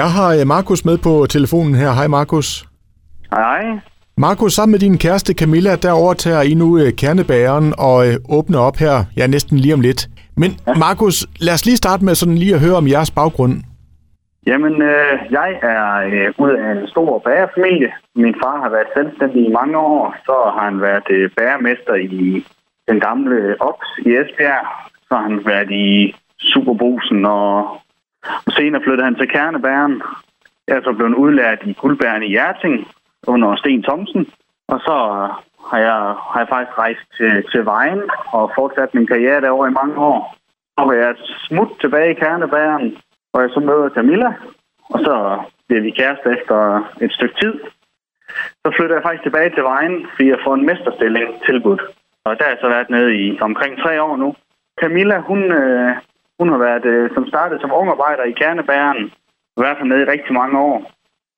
[0.00, 1.90] Jeg har øh, Markus med på telefonen her.
[1.98, 2.48] Hej Markus.
[3.30, 3.62] Hej.
[4.26, 8.60] Markus, sammen med din kæreste Camilla, der overtager I nu øh, kernebæren og øh, åbner
[8.68, 10.02] op her, ja næsten lige om lidt.
[10.36, 10.50] Men
[10.86, 13.54] Markus, lad os lige starte med sådan lige at høre om jeres baggrund.
[14.46, 17.90] Jamen, øh, jeg er øh, ud af en stor bagerfamilie.
[18.16, 20.16] Min far har været selvstændig i mange år.
[20.26, 22.44] Så har han været øh, bagermester i
[22.88, 24.66] den gamle OPS i Esbjerg.
[25.06, 27.80] Så har han været i Superbrusen, og,
[28.46, 30.02] og senere flyttede han til Kernebæren.
[30.68, 32.88] Jeg er så blevet udlært i guldbæren i Hjerting
[33.26, 34.26] under Sten Thomsen.
[34.68, 35.28] Og så øh,
[35.70, 35.98] har jeg,
[36.30, 38.02] har jeg faktisk rejst til, til Vejen
[38.32, 40.36] og fortsat min karriere derovre i mange år.
[40.78, 41.14] Så var jeg
[41.48, 42.96] smut tilbage i Kernebæren,
[43.30, 44.32] hvor jeg så møder Camilla.
[44.92, 46.56] Og så øh, bliver vi kærester efter
[47.00, 47.54] et stykke tid.
[48.62, 51.82] Så flytter jeg faktisk tilbage til Vejen, fordi jeg får en mesterstilling tilbudt.
[52.24, 54.34] Og der har jeg så været nede i omkring tre år nu.
[54.80, 55.96] Camilla, hun, øh,
[56.40, 59.02] hun har været, øh, som startet som ungarbejder i Kernebæren,
[59.64, 60.78] været hernede i rigtig mange år.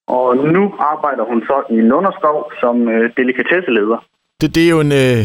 [0.08, 0.62] Og nu
[0.92, 3.98] arbejder hun så i Lunderskov som øh, delikatesseleder.
[4.40, 5.20] Det, det er jo en øh,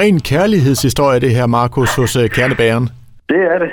[0.00, 2.88] ren kærlighedshistorie, det her, Markus, hos øh, kernebæren.
[3.28, 3.70] Det er det.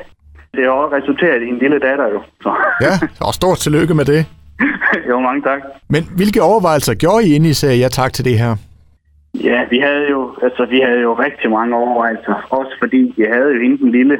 [0.55, 2.21] Det har også resulteret i en lille datter jo.
[2.41, 2.51] Så.
[2.81, 2.93] Ja,
[3.27, 4.21] og stort tillykke med det.
[5.09, 5.61] jo, mange tak.
[5.89, 8.55] Men hvilke overvejelser gjorde I, inden I sagde ja tak til det her?
[9.43, 12.33] Ja, vi havde jo, altså, vi havde jo rigtig mange overvejelser.
[12.49, 14.17] Også fordi vi havde jo hende den lille.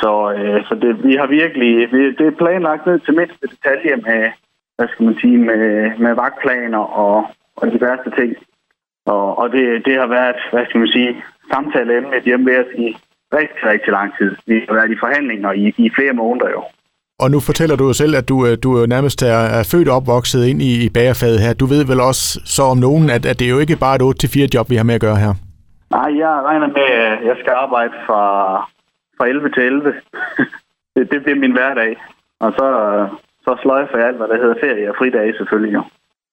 [0.00, 3.96] Så, øh, så det, vi har virkelig, vi, det er planlagt ned til mindste detalje
[3.96, 4.20] med,
[4.76, 5.64] hvad skal man sige, med,
[5.98, 7.26] med vagtplaner og,
[7.56, 8.36] og diverse ting.
[9.06, 12.96] Og, og det, det har været, hvad skal man sige, samtaleemnet hjemme ved os i
[13.38, 14.36] rigtig, rigtig lang tid.
[14.46, 16.62] Vi har været i forhandlinger i, i flere måneder jo.
[17.22, 19.96] Og nu fortæller du jo selv, at du, øh, du nærmest er, er født og
[19.96, 21.52] opvokset ind i, i bagerfaget her.
[21.54, 24.24] Du ved vel også så om nogen, at, at det er jo ikke bare et
[24.24, 25.32] 8-4 job, vi har med at gøre her.
[25.96, 28.22] Nej, jeg regner med, at jeg skal arbejde fra,
[29.20, 29.94] fra 11 til 11.
[30.96, 31.92] det, det bliver min hverdag.
[32.44, 32.66] Og så,
[33.44, 35.82] så sløjfer jeg alt, hvad der hedder ferie og fridage selvfølgelig jo.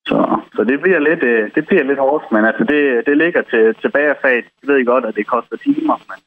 [0.10, 0.18] Så,
[0.56, 3.76] så det bliver lidt, øh, det bliver lidt hårdt, men altså det, det ligger til,
[3.82, 4.46] til bagerfaget.
[4.62, 6.20] Jeg ved godt, at det koster timer, men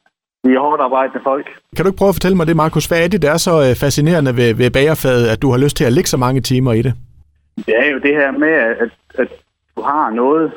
[0.43, 1.45] vi er hårdt arbejdende folk.
[1.75, 2.85] Kan du ikke prøve at fortælle mig det, Markus?
[2.85, 5.77] Hvad er det, der er så øh, fascinerende ved, ved bagerfaget, at du har lyst
[5.77, 6.93] til at lægge så mange timer i det?
[7.67, 8.77] Det er jo det her med, at,
[9.21, 9.29] at
[9.75, 10.51] du har noget,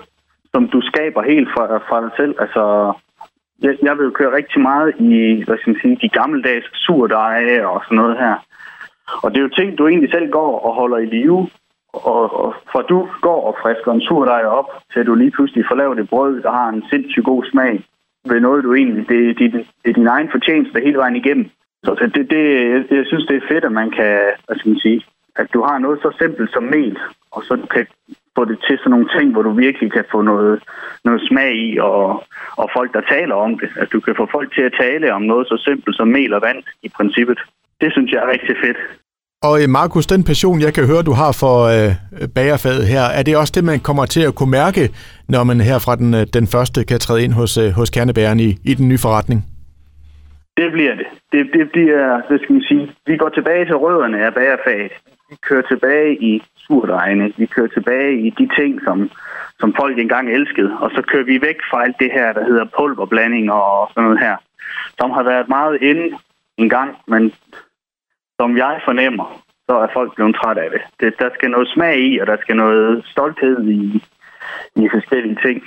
[0.53, 2.35] som du skaber helt fra, fra dig selv.
[2.45, 2.93] Altså,
[3.63, 7.67] jeg, jeg vil jo køre rigtig meget i, hvad skal man sige, de gammeldags surdeje
[7.67, 8.35] og sådan noget her.
[9.23, 11.49] Og det er jo ting, du egentlig selv går og holder i live.
[11.93, 15.75] Og, og fra du går og frisker en surdej op, til du lige pludselig får
[15.75, 17.85] lavet et brød, der har en sindssygt god smag
[18.25, 19.09] ved noget, du egentlig...
[19.09, 21.51] Det, det, det er din egen fortjeneste hele vejen igennem.
[21.85, 24.21] Så det, det, jeg, jeg synes, det er fedt, at man kan...
[24.47, 25.03] Hvad skal man sige?
[25.37, 26.99] At du har noget så simpelt som mel,
[27.31, 27.87] og så kan
[28.37, 30.63] få det til sådan nogle ting, hvor du virkelig kan få noget,
[31.05, 32.25] noget smag i, og,
[32.57, 33.71] og folk, der taler om det.
[33.77, 36.43] At du kan få folk til at tale om noget så simpelt som mel og
[36.43, 37.39] vand i princippet.
[37.81, 38.79] Det synes jeg er rigtig fedt.
[39.49, 41.91] Og øh, Markus, den passion, jeg kan høre, du har for øh,
[42.35, 44.83] bagerfaget her, er det også det, man kommer til at kunne mærke,
[45.29, 48.41] når man her fra den, øh, den første kan træde ind hos, øh, hos kernebæren
[48.41, 49.41] i, i den nye forretning?
[50.57, 51.07] Det bliver det.
[51.33, 54.93] Det, det bliver, hvad skal man sige, vi går tilbage til rødderne af bagerfaget.
[55.31, 57.33] Vi kører tilbage i surdejene.
[57.37, 59.11] Vi kører tilbage i de ting, som,
[59.61, 60.73] som folk engang elskede.
[60.81, 64.21] Og så kører vi væk fra alt det her, der hedder pulverblanding og sådan noget
[64.27, 64.37] her,
[64.99, 66.07] som har været meget inde
[66.57, 67.33] en gang, men
[68.41, 70.83] som jeg fornemmer, så er folk blevet træt af det.
[71.01, 71.15] det.
[71.19, 74.03] Der skal noget smag i, og der skal noget stolthed i,
[74.77, 75.63] i forskellige ting.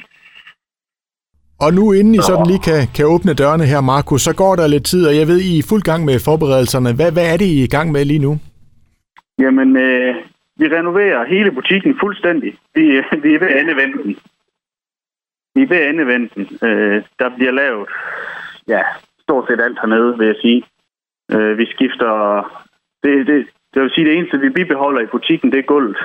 [1.59, 4.67] Og nu inden I sådan lige kan, kan åbne dørene her, Markus, så går der
[4.67, 6.95] lidt tid, og jeg ved, I er i fuld gang med forberedelserne.
[6.95, 8.39] Hvad, hvad er det, I er i gang med lige nu?
[9.39, 10.15] Jamen, øh,
[10.59, 12.57] vi renoverer hele butikken fuldstændig.
[12.75, 12.83] Vi,
[13.23, 14.17] vi er ved endevenden.
[15.55, 16.43] Vi er ved endevenden.
[16.63, 17.89] Øh, der bliver lavet,
[18.67, 18.81] ja,
[19.19, 20.63] stort set alt hernede, vil jeg sige.
[21.31, 22.11] Øh, vi skifter...
[23.03, 25.97] Det, det, det vil sige, det eneste, vi bibeholder i butikken, det er gulvet.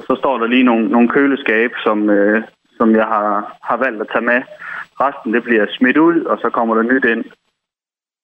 [0.00, 2.42] Så står der lige nogle, nogle køleskab, som, øh,
[2.76, 4.42] som jeg har, har valgt at tage med.
[5.00, 7.24] Resten det bliver smidt ud, og så kommer der nyt ind.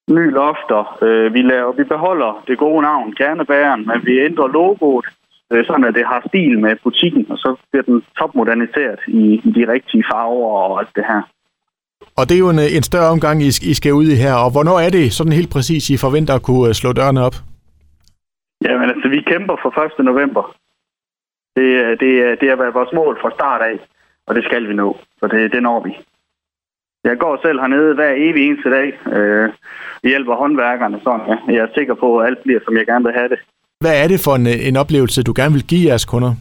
[0.09, 0.99] Ny lofter.
[1.03, 5.07] Øh, vi, laver, vi beholder det gode navn, Kernebæren, men vi ændrer logoet,
[5.53, 9.51] øh, sådan at det har stil med butikken, og så bliver den topmoderniseret i, i
[9.57, 11.23] de rigtige farver og alt det her.
[12.19, 14.35] Og det er jo en, en større omgang, I, I skal ud i her.
[14.45, 17.37] Og hvornår er det sådan helt præcis, I forventer at kunne øh, slå dørene op?
[18.65, 20.05] Jamen altså, vi kæmper for 1.
[20.05, 20.55] november.
[21.57, 23.79] Det, det, det har været vores mål fra start af,
[24.27, 24.97] og det skal vi nå.
[25.21, 25.93] Så det, det når vi.
[27.05, 28.89] Jeg går selv hernede hver evig eneste dag.
[29.17, 29.49] Øh,
[30.03, 31.27] hjælper håndværkerne sådan.
[31.29, 31.53] Ja.
[31.55, 33.39] Jeg er sikker på, at alt bliver, som jeg gerne vil have det.
[33.81, 36.33] Hvad er det for en, en oplevelse, du gerne vil give jeres kunder?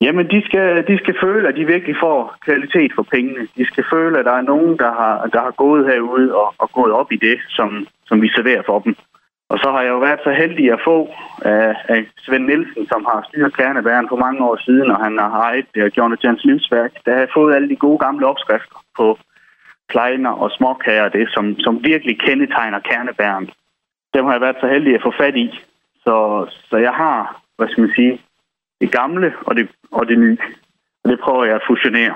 [0.00, 3.42] Jamen, de skal, de skal føle, at de virkelig får kvalitet for pengene.
[3.56, 6.68] De skal føle, at der er nogen, der har, der har gået herude og, og
[6.72, 8.94] gået op i det, som, som vi serverer for dem.
[9.48, 10.98] Og så har jeg jo været så heldig at få
[11.42, 15.40] af, af Svend Nielsen, som har styret kernebæren for mange år siden, og han har
[15.50, 16.92] ejet det og gjort det livsværk.
[17.04, 19.18] Der har jeg fået alle de gode gamle opskrifter på
[19.88, 23.50] kleiner og småkager, det som, som virkelig kendetegner kernebæren.
[24.14, 25.48] Dem har jeg været så heldig at få fat i.
[26.04, 28.20] Så, så jeg har, hvad skal man sige,
[28.80, 30.38] det gamle og det, og det nye.
[31.04, 32.14] Og det prøver jeg at fusionere.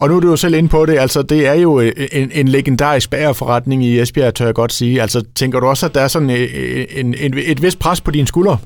[0.00, 1.80] Og nu er du jo selv inde på det, altså det er jo
[2.20, 5.02] en, en legendarisk bagerforretning i Esbjerg, tør jeg godt sige.
[5.02, 6.30] Altså tænker du også, at der er sådan
[7.00, 8.56] en, en, et vist pres på dine skuldre?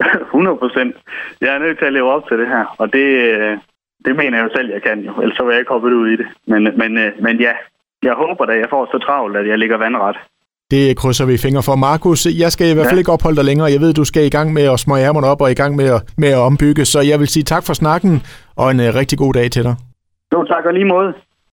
[0.34, 0.96] 100 procent.
[1.40, 3.06] Jeg er nødt til at leve op til det her, og det,
[4.04, 5.12] det mener jeg jo selv, jeg kan jo.
[5.20, 6.26] Ellers så vil jeg ikke hoppe ud i det.
[6.46, 7.52] Men, men, men ja,
[8.02, 10.16] jeg håber da, jeg får så travlt, at jeg ligger vandret.
[10.70, 11.76] Det krydser vi fingre for.
[11.88, 13.04] Markus, jeg skal i hvert fald ja.
[13.04, 13.68] ikke opholde dig længere.
[13.74, 15.88] Jeg ved, du skal i gang med at smøge ærmerne op og i gang med
[15.96, 16.84] at, med at ombygge.
[16.84, 18.12] Så jeg vil sige tak for snakken,
[18.56, 19.74] og en uh, rigtig god dag til dig.
[20.32, 21.08] Jo, tak og lige måde.